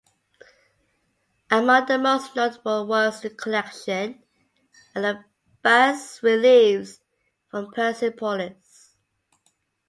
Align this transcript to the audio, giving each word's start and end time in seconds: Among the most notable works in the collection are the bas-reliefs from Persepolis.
Among 1.51 1.85
the 1.85 1.99
most 1.99 2.35
notable 2.35 2.87
works 2.87 3.23
in 3.23 3.29
the 3.29 3.35
collection 3.37 4.23
are 4.95 5.01
the 5.03 5.25
bas-reliefs 5.61 7.01
from 7.51 7.71
Persepolis. 7.71 8.95